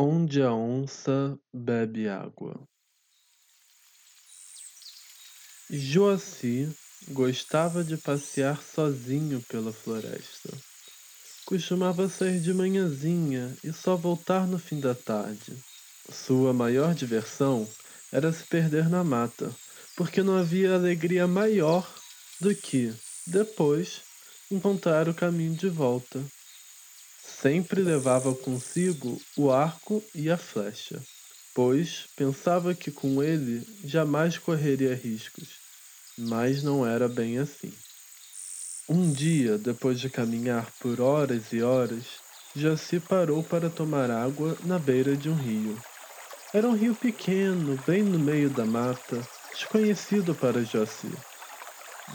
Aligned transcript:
Onde 0.00 0.40
a 0.40 0.52
onça 0.52 1.36
bebe 1.52 2.08
água. 2.08 2.54
Joaci 5.68 6.72
gostava 7.08 7.82
de 7.82 7.96
passear 7.96 8.62
sozinho 8.62 9.42
pela 9.48 9.72
floresta. 9.72 10.56
Costumava 11.44 12.08
sair 12.08 12.38
de 12.38 12.54
manhãzinha 12.54 13.56
e 13.64 13.72
só 13.72 13.96
voltar 13.96 14.46
no 14.46 14.56
fim 14.56 14.78
da 14.78 14.94
tarde. 14.94 15.58
Sua 16.12 16.52
maior 16.52 16.94
diversão 16.94 17.68
era 18.12 18.32
se 18.32 18.44
perder 18.44 18.88
na 18.88 19.02
mata, 19.02 19.52
porque 19.96 20.22
não 20.22 20.38
havia 20.38 20.76
alegria 20.76 21.26
maior 21.26 21.92
do 22.40 22.54
que, 22.54 22.94
depois, 23.26 24.02
encontrar 24.48 25.08
o 25.08 25.14
caminho 25.14 25.56
de 25.56 25.68
volta. 25.68 26.24
Sempre 27.40 27.82
levava 27.82 28.34
consigo 28.34 29.16
o 29.36 29.52
arco 29.52 30.02
e 30.12 30.28
a 30.28 30.36
flecha, 30.36 31.00
pois 31.54 32.06
pensava 32.16 32.74
que 32.74 32.90
com 32.90 33.22
ele 33.22 33.64
jamais 33.84 34.36
correria 34.36 34.92
riscos, 34.92 35.48
mas 36.18 36.64
não 36.64 36.84
era 36.84 37.08
bem 37.08 37.38
assim. 37.38 37.72
Um 38.88 39.12
dia, 39.12 39.56
depois 39.56 40.00
de 40.00 40.10
caminhar 40.10 40.68
por 40.80 41.00
horas 41.00 41.52
e 41.52 41.62
horas, 41.62 42.04
se 42.76 42.98
parou 42.98 43.44
para 43.44 43.70
tomar 43.70 44.10
água 44.10 44.56
na 44.64 44.76
beira 44.76 45.16
de 45.16 45.30
um 45.30 45.34
rio. 45.36 45.78
Era 46.52 46.66
um 46.66 46.74
rio 46.74 46.94
pequeno, 46.96 47.78
bem 47.86 48.02
no 48.02 48.18
meio 48.18 48.50
da 48.50 48.66
mata, 48.66 49.20
desconhecido 49.52 50.34
para 50.34 50.64
Joci. 50.64 51.12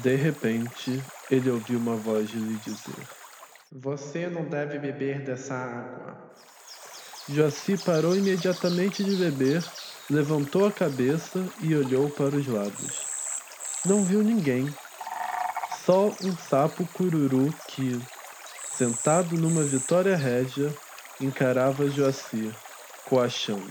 De 0.00 0.14
repente, 0.14 1.02
ele 1.28 1.50
ouviu 1.50 1.80
uma 1.80 1.96
voz 1.96 2.30
lhe 2.30 2.56
dizer: 2.58 3.17
Você 3.70 4.28
não 4.28 4.46
deve 4.46 4.78
beber 4.78 5.20
dessa 5.20 5.54
água. 5.54 6.16
Joci 7.28 7.76
parou 7.76 8.16
imediatamente 8.16 9.04
de 9.04 9.14
beber, 9.14 9.62
levantou 10.08 10.66
a 10.66 10.72
cabeça 10.72 11.46
e 11.60 11.76
olhou 11.76 12.08
para 12.08 12.34
os 12.34 12.46
lados. 12.46 13.02
Não 13.84 14.02
viu 14.02 14.22
ninguém. 14.22 14.74
Só 15.84 16.06
um 16.22 16.34
sapo 16.48 16.86
cururu 16.94 17.52
que, 17.68 18.00
sentado 18.74 19.36
numa 19.36 19.62
vitória 19.62 20.16
régia, 20.16 20.74
encarava 21.20 21.90
Joacir, 21.90 22.54
coachando. 23.04 23.66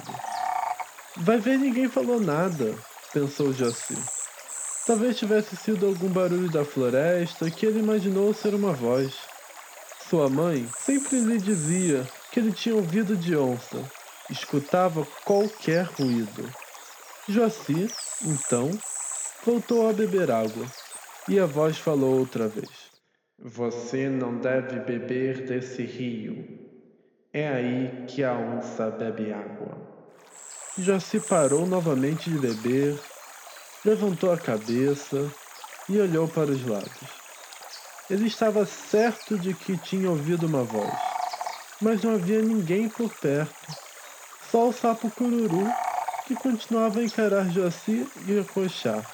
Vai 1.16 1.40
ver, 1.40 1.58
ninguém 1.58 1.90
falou 1.90 2.20
nada, 2.20 2.76
pensou 3.12 3.52
Joacir. 3.52 3.98
Talvez 4.86 5.18
tivesse 5.18 5.56
sido 5.56 5.88
algum 5.88 6.10
barulho 6.10 6.52
da 6.52 6.64
floresta 6.64 7.50
que 7.50 7.66
ele 7.66 7.80
imaginou 7.80 8.32
ser 8.32 8.54
uma 8.54 8.72
voz. 8.72 9.37
Sua 10.10 10.30
mãe 10.30 10.66
sempre 10.86 11.20
lhe 11.20 11.38
dizia 11.38 12.08
que 12.32 12.40
ele 12.40 12.54
tinha 12.54 12.76
ouvido 12.76 13.18
de 13.18 13.36
onça, 13.36 13.84
escutava 14.30 15.06
qualquer 15.26 15.84
ruído. 15.84 16.50
Joacir, 17.28 17.92
então, 18.26 18.72
voltou 19.46 19.90
a 19.90 19.92
beber 19.92 20.32
água 20.32 20.66
e 21.28 21.38
a 21.38 21.46
voz 21.46 21.78
falou 21.78 22.20
outra 22.20 22.48
vez: 22.48 22.70
Você 23.38 24.08
não 24.08 24.38
deve 24.38 24.80
beber 24.80 25.46
desse 25.46 25.84
rio. 25.84 26.58
É 27.34 27.50
aí 27.50 28.06
que 28.08 28.24
a 28.24 28.34
onça 28.34 28.90
bebe 28.90 29.34
água. 29.34 29.78
Se 31.02 31.20
parou 31.20 31.66
novamente 31.66 32.30
de 32.30 32.38
beber, 32.38 32.98
levantou 33.84 34.32
a 34.32 34.38
cabeça 34.38 35.30
e 35.90 36.00
olhou 36.00 36.30
para 36.30 36.52
os 36.52 36.66
lados. 36.66 37.17
Ele 38.10 38.28
estava 38.28 38.66
certo 38.66 39.38
de 39.38 39.54
que 39.54 39.78
tinha 39.78 40.10
ouvido 40.10 40.48
uma 40.48 40.64
voz, 40.64 40.94
mas 41.82 42.04
não 42.04 42.14
havia 42.14 42.42
ninguém 42.42 42.90
por 42.90 43.10
perto. 43.20 43.68
Só 44.50 44.70
o 44.70 44.74
sapo 44.74 45.12
cururu, 45.12 45.70
que 46.26 46.36
continuava 46.36 47.00
a 47.00 47.04
encarar 47.04 47.50
Joaci 47.50 48.08
e 48.26 48.40
a 48.40 48.44
coxar. 48.46 49.06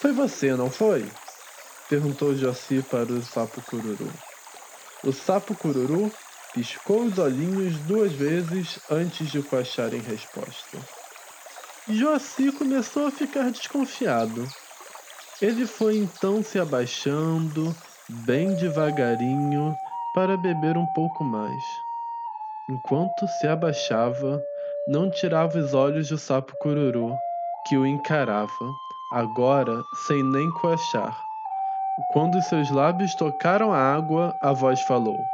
Foi 0.00 0.12
você, 0.12 0.54
não 0.56 0.70
foi? 0.70 1.10
Perguntou 1.88 2.34
Joaci 2.34 2.82
para 2.82 3.12
o 3.12 3.22
sapo 3.22 3.62
cururu. 3.62 4.12
O 5.04 5.12
sapo 5.12 5.54
cururu 5.54 6.12
Piscou 6.52 7.04
os 7.04 7.18
olhinhos 7.18 7.78
duas 7.80 8.12
vezes 8.12 8.80
antes 8.90 9.30
de 9.30 9.42
coachar 9.42 9.92
em 9.94 10.00
resposta. 10.00 10.78
Joaci 11.88 12.50
começou 12.52 13.06
a 13.06 13.10
ficar 13.10 13.50
desconfiado. 13.50 14.44
Ele 15.40 15.66
foi 15.66 15.96
então 15.96 16.42
se 16.42 16.58
abaixando, 16.58 17.74
bem 18.08 18.54
devagarinho, 18.54 19.78
para 20.12 20.36
beber 20.36 20.76
um 20.76 20.84
pouco 20.84 21.22
mais. 21.22 21.80
Enquanto 22.68 23.28
se 23.28 23.46
abaixava, 23.46 24.44
não 24.86 25.08
tirava 25.08 25.58
os 25.58 25.74
olhos 25.74 26.08
do 26.08 26.18
sapo 26.18 26.56
cururu, 26.56 27.16
que 27.64 27.78
o 27.78 27.86
encarava, 27.86 28.74
agora 29.10 29.84
sem 29.94 30.22
nem 30.22 30.50
coachar. 30.50 31.24
Quando 32.08 32.42
seus 32.42 32.70
lábios 32.70 33.14
tocaram 33.14 33.72
a 33.72 33.78
água, 33.78 34.36
a 34.40 34.52
voz 34.52 34.80
falou: 34.80 35.24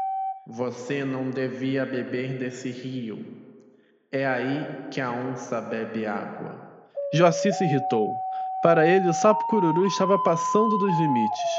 você 0.47 1.03
não 1.03 1.31
devia 1.31 1.87
beber 1.87 2.39
desse 2.39 2.71
rio. 2.71 3.19
É 4.13 4.27
aí 4.27 4.91
que 4.91 5.01
a 5.01 5.11
onça 5.11 5.59
bebe 5.63 6.05
água. 6.05 6.55
Joaci 7.15 7.51
se 7.53 7.65
irritou. 7.65 8.24
Para 8.65 8.87
ele, 8.87 9.11
o 9.11 9.13
sapo 9.13 9.47
cururu 9.47 9.87
estava 9.87 10.19
passando 10.19 10.79
dos 10.79 10.99
limites. 10.99 11.51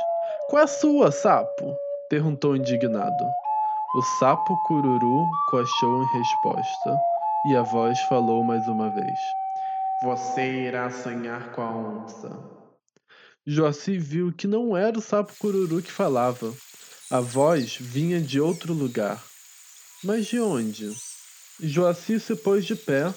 Qual 0.49 0.59
é 0.59 0.63
a 0.63 0.67
sua, 0.67 1.11
sapo? 1.11 1.77
perguntou 2.09 2.55
indignado. 2.55 3.25
O 3.95 4.01
sapo 4.17 4.57
cururu 4.63 5.29
coachou 5.51 6.01
em 6.01 6.17
resposta, 6.17 6.99
e 7.45 7.55
a 7.55 7.61
voz 7.61 7.99
falou 8.09 8.43
mais 8.43 8.67
uma 8.67 8.89
vez: 8.89 9.19
Você 10.01 10.63
irá 10.63 10.89
sonhar 10.89 11.51
com 11.51 11.61
a 11.61 11.69
onça. 11.69 12.39
Joaci 13.45 13.99
viu 13.99 14.33
que 14.33 14.47
não 14.47 14.75
era 14.75 14.97
o 14.97 15.01
sapo 15.01 15.31
cururu 15.37 15.83
que 15.83 15.91
falava, 15.91 16.51
a 17.11 17.19
voz 17.19 17.77
vinha 17.79 18.19
de 18.19 18.41
outro 18.41 18.73
lugar. 18.73 19.23
Mas 20.03 20.25
de 20.25 20.39
onde? 20.39 20.91
Joaci 21.59 22.19
se 22.19 22.35
pôs 22.35 22.65
de 22.65 22.75
pé, 22.75 23.13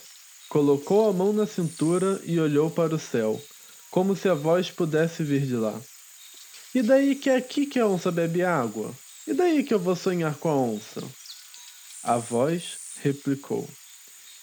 colocou 0.50 1.08
a 1.08 1.12
mão 1.14 1.32
na 1.32 1.46
cintura 1.46 2.20
e 2.26 2.38
olhou 2.38 2.70
para 2.70 2.94
o 2.94 2.98
céu, 2.98 3.40
como 3.90 4.16
se 4.16 4.28
a 4.28 4.34
voz 4.34 4.70
pudesse 4.70 5.22
vir 5.22 5.46
de 5.46 5.56
lá. 5.56 5.80
E 6.74 6.82
daí 6.82 7.14
que 7.14 7.30
é 7.30 7.36
aqui 7.36 7.66
que 7.66 7.78
a 7.78 7.86
onça 7.86 8.10
bebe 8.10 8.42
água? 8.42 8.94
E 9.26 9.34
daí 9.34 9.64
que 9.64 9.72
eu 9.74 9.78
vou 9.78 9.96
sonhar 9.96 10.34
com 10.36 10.48
a 10.48 10.56
onça? 10.56 11.02
A 12.02 12.16
voz 12.18 12.78
replicou: 13.02 13.68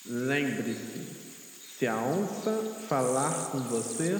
Lembre-se, 0.06 1.26
se 1.78 1.88
a 1.88 1.98
onça 1.98 2.52
falar 2.88 3.52
com 3.52 3.60
você, 3.60 4.18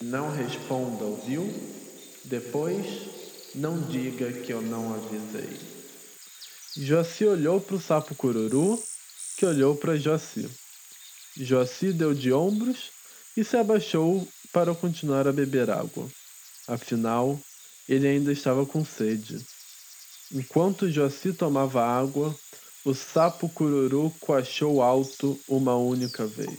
não 0.00 0.30
responda, 0.30 1.04
ouviu? 1.04 1.52
Depois 2.24 2.84
não 3.54 3.80
diga 3.80 4.32
que 4.32 4.52
eu 4.52 4.60
não 4.60 4.94
avisei. 4.94 5.58
Joaci 6.76 7.24
olhou 7.24 7.60
para 7.60 7.76
o 7.76 7.80
sapo 7.80 8.14
cururu, 8.14 8.82
que 9.36 9.46
olhou 9.46 9.74
para 9.76 9.96
Joaci. 9.96 10.48
Joaci 11.36 11.92
deu 11.92 12.12
de 12.12 12.32
ombros 12.32 12.90
e 13.36 13.44
se 13.44 13.56
abaixou 13.56 14.26
para 14.56 14.74
continuar 14.74 15.28
a 15.28 15.32
beber 15.34 15.68
água. 15.68 16.08
Afinal, 16.66 17.38
ele 17.86 18.08
ainda 18.08 18.32
estava 18.32 18.64
com 18.64 18.82
sede. 18.82 19.38
Enquanto 20.32 20.90
Joaci 20.90 21.34
tomava 21.34 21.84
água, 21.84 22.34
o 22.82 22.94
sapo 22.94 23.50
cururu 23.50 24.10
coachou 24.18 24.80
alto 24.80 25.38
uma 25.46 25.76
única 25.76 26.26
vez. 26.26 26.56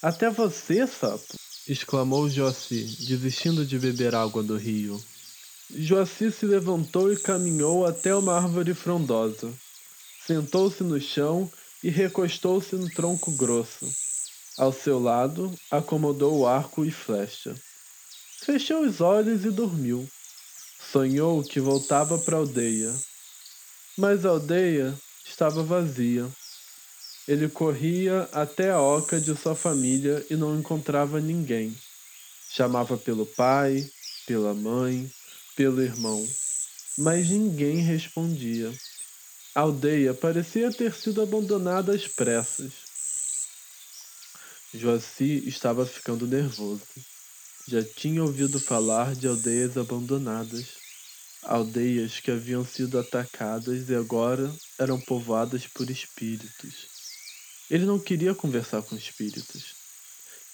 Até 0.00 0.30
você, 0.30 0.86
sapo! 0.86 1.34
exclamou 1.68 2.26
Joaci, 2.26 3.04
desistindo 3.06 3.62
de 3.62 3.78
beber 3.78 4.14
água 4.14 4.42
do 4.42 4.56
rio. 4.56 4.98
Joaci 5.74 6.32
se 6.32 6.46
levantou 6.46 7.12
e 7.12 7.20
caminhou 7.20 7.84
até 7.84 8.14
uma 8.14 8.34
árvore 8.34 8.72
frondosa. 8.72 9.52
Sentou-se 10.26 10.82
no 10.82 10.98
chão 10.98 11.52
e 11.84 11.90
recostou-se 11.90 12.74
no 12.76 12.88
tronco 12.88 13.30
grosso. 13.32 14.05
Ao 14.56 14.72
seu 14.72 14.98
lado, 14.98 15.54
acomodou 15.70 16.38
o 16.38 16.46
arco 16.46 16.84
e 16.84 16.90
flecha. 16.90 17.54
Fechou 18.40 18.82
os 18.82 19.02
olhos 19.02 19.44
e 19.44 19.50
dormiu. 19.50 20.08
Sonhou 20.90 21.42
que 21.42 21.60
voltava 21.60 22.18
para 22.18 22.36
a 22.36 22.40
aldeia. 22.40 22.94
Mas 23.98 24.24
a 24.24 24.30
aldeia 24.30 24.98
estava 25.26 25.62
vazia. 25.62 26.26
Ele 27.28 27.48
corria 27.48 28.28
até 28.32 28.70
a 28.70 28.80
oca 28.80 29.20
de 29.20 29.36
sua 29.36 29.54
família 29.54 30.24
e 30.30 30.36
não 30.36 30.58
encontrava 30.58 31.20
ninguém. 31.20 31.76
Chamava 32.48 32.96
pelo 32.96 33.26
pai, 33.26 33.86
pela 34.26 34.54
mãe, 34.54 35.10
pelo 35.54 35.82
irmão, 35.82 36.26
mas 36.96 37.28
ninguém 37.28 37.78
respondia. 37.78 38.72
A 39.54 39.60
aldeia 39.62 40.14
parecia 40.14 40.72
ter 40.72 40.94
sido 40.94 41.20
abandonada 41.20 41.92
às 41.92 42.06
pressas. 42.06 42.85
Joaci 44.76 45.42
estava 45.46 45.86
ficando 45.86 46.26
nervoso. 46.26 46.82
Já 47.66 47.82
tinha 47.82 48.22
ouvido 48.22 48.60
falar 48.60 49.14
de 49.14 49.26
aldeias 49.26 49.76
abandonadas, 49.76 50.66
aldeias 51.42 52.20
que 52.20 52.30
haviam 52.30 52.64
sido 52.64 52.98
atacadas 52.98 53.88
e 53.88 53.94
agora 53.94 54.54
eram 54.78 55.00
povoadas 55.00 55.66
por 55.66 55.90
espíritos. 55.90 56.86
Ele 57.68 57.84
não 57.84 57.98
queria 57.98 58.34
conversar 58.34 58.82
com 58.82 58.94
espíritos. 58.94 59.74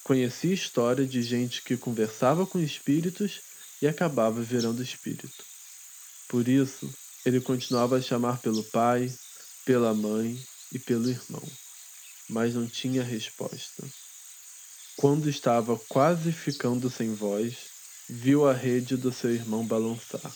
Conhecia 0.05 0.55
história 0.55 1.07
de 1.07 1.23
gente 1.23 1.63
que 1.63 1.77
conversava 1.77 2.47
com 2.47 2.59
espíritos 2.59 3.41
e 3.83 3.87
acabava 3.87 4.41
virando 4.41 4.83
espírito. 4.83 5.45
Por 6.29 6.49
isso, 6.49 6.91
ele 7.27 7.41
continuava 7.41 7.97
a 7.97 8.03
chamar 8.03 8.41
pelo 8.41 8.65
pai, 8.65 9.13
pela 9.65 9.93
mãe 9.93 10.43
e 10.73 10.79
pelo 10.79 11.11
irmão, 11.11 11.43
mas 12.29 12.55
não 12.55 12.67
tinha 12.67 13.03
resposta. 13.03 13.87
Quando 15.03 15.29
estava 15.29 15.77
quase 15.89 16.31
ficando 16.31 16.89
sem 16.89 17.13
voz, 17.13 17.57
viu 18.09 18.49
a 18.49 18.53
rede 18.53 18.97
do 18.97 19.13
seu 19.13 19.35
irmão 19.35 19.67
balançar. 19.67 20.33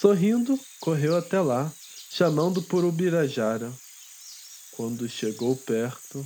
Sorrindo, 0.00 0.56
correu 0.78 1.16
até 1.16 1.40
lá, 1.40 1.68
chamando 2.08 2.62
por 2.62 2.84
Ubirajara. 2.84 3.72
Quando 4.70 5.08
chegou 5.08 5.56
perto, 5.56 6.24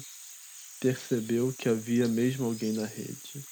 percebeu 0.80 1.50
que 1.58 1.70
havia 1.70 2.06
mesmo 2.06 2.44
alguém 2.44 2.74
na 2.74 2.84
rede. 2.84 3.42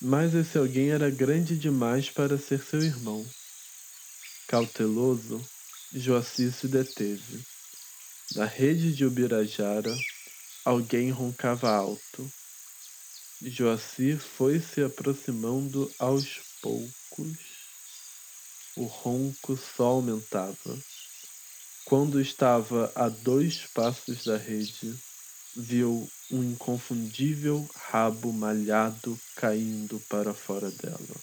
Mas 0.00 0.34
esse 0.34 0.56
alguém 0.56 0.88
era 0.88 1.10
grande 1.10 1.58
demais 1.58 2.08
para 2.08 2.38
ser 2.38 2.64
seu 2.64 2.82
irmão. 2.82 3.22
Cauteloso, 4.48 5.46
Joaci 5.92 6.50
se 6.50 6.68
deteve. 6.68 7.44
Na 8.34 8.46
rede 8.46 8.94
de 8.94 9.04
Ubirajara, 9.04 9.94
alguém 10.64 11.10
roncava 11.10 11.70
alto. 11.70 12.32
Joaci 13.46 14.16
foi 14.16 14.58
se 14.58 14.82
aproximando 14.82 15.90
aos 15.98 16.40
poucos. 16.62 17.38
O 18.76 18.84
ronco 18.84 19.56
só 19.56 19.84
aumentava. 19.84 20.78
Quando 21.84 22.20
estava 22.20 22.90
a 22.94 23.10
dois 23.10 23.66
passos 23.74 24.24
da 24.24 24.38
rede, 24.38 24.94
viu 25.56 26.08
um 26.30 26.42
inconfundível 26.42 27.68
rabo 27.74 28.32
malhado 28.32 29.18
caindo 29.36 30.00
para 30.08 30.32
fora 30.32 30.70
dela. 30.70 31.16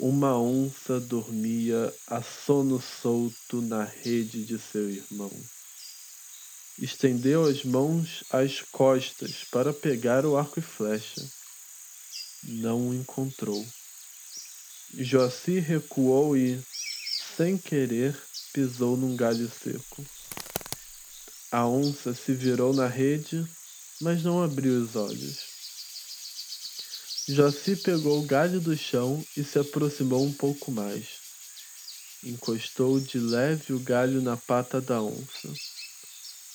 Uma 0.00 0.36
onça 0.36 0.98
dormia 0.98 1.94
a 2.08 2.20
sono 2.20 2.80
solto 2.80 3.62
na 3.62 3.84
rede 3.84 4.44
de 4.44 4.58
seu 4.58 4.90
irmão. 4.90 5.30
Estendeu 6.78 7.44
as 7.44 7.64
mãos 7.64 8.22
às 8.30 8.60
costas 8.60 9.44
para 9.50 9.72
pegar 9.72 10.26
o 10.26 10.36
arco 10.36 10.58
e 10.58 10.62
flecha. 10.62 11.26
Não 12.44 12.88
o 12.88 12.94
encontrou. 12.94 13.66
Joaci 14.94 15.58
recuou 15.58 16.36
e, 16.36 16.62
sem 17.36 17.56
querer, 17.56 18.16
pisou 18.52 18.96
num 18.96 19.16
galho 19.16 19.50
seco. 19.50 20.04
A 21.50 21.66
onça 21.66 22.14
se 22.14 22.34
virou 22.34 22.74
na 22.74 22.86
rede, 22.86 23.44
mas 24.00 24.22
não 24.22 24.42
abriu 24.42 24.82
os 24.82 24.96
olhos. 24.96 25.38
Joci 27.28 27.74
pegou 27.76 28.20
o 28.20 28.26
galho 28.26 28.60
do 28.60 28.76
chão 28.76 29.24
e 29.36 29.42
se 29.42 29.58
aproximou 29.58 30.24
um 30.24 30.32
pouco 30.32 30.70
mais. 30.70 31.06
Encostou 32.22 33.00
de 33.00 33.18
leve 33.18 33.72
o 33.72 33.80
galho 33.80 34.22
na 34.22 34.36
pata 34.36 34.80
da 34.80 35.02
onça. 35.02 35.52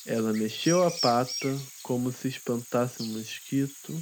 Ela 0.06 0.34
mexeu 0.34 0.84
a 0.84 0.90
pata 0.90 1.48
como 1.84 2.12
se 2.12 2.28
espantasse 2.28 3.04
um 3.04 3.06
mosquito. 3.06 3.94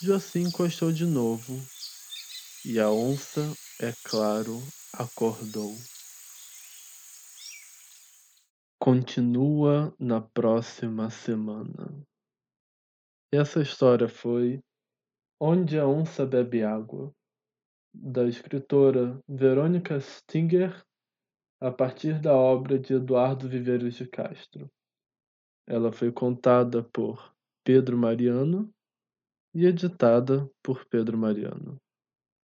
Joci 0.00 0.38
encostou 0.38 0.92
de 0.92 1.04
novo 1.04 1.60
e 2.64 2.78
a 2.78 2.88
onça, 2.88 3.40
é 3.80 3.92
claro, 4.04 4.62
acordou. 4.92 5.74
Continua 8.78 9.92
na 9.98 10.20
próxima 10.20 11.10
semana. 11.10 11.92
Essa 13.32 13.60
história 13.60 14.08
foi 14.08 14.60
Onde 15.40 15.78
a 15.78 15.86
Onça 15.86 16.24
Bebe 16.24 16.62
Água, 16.62 17.12
da 17.92 18.24
escritora 18.28 19.18
Verônica 19.28 20.00
Stinger, 20.00 20.84
a 21.60 21.70
partir 21.70 22.20
da 22.20 22.34
obra 22.36 22.78
de 22.78 22.94
Eduardo 22.94 23.48
Viveiros 23.48 23.94
de 23.94 24.06
Castro. 24.06 24.70
Ela 25.66 25.92
foi 25.92 26.10
contada 26.12 26.82
por 26.82 27.34
Pedro 27.64 27.96
Mariano 27.96 28.68
e 29.54 29.66
editada 29.66 30.50
por 30.62 30.84
Pedro 30.86 31.16
Mariano. 31.16 31.76